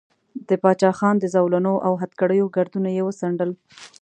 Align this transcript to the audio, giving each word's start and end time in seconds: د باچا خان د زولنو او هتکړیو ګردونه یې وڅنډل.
د 0.47 0.49
باچا 0.63 0.91
خان 0.97 1.15
د 1.19 1.25
زولنو 1.35 1.73
او 1.87 1.93
هتکړیو 2.01 2.51
ګردونه 2.55 2.89
یې 2.95 3.05
وڅنډل. 3.07 3.51